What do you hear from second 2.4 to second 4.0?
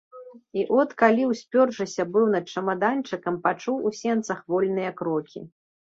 чамаданчыкам, пачуў у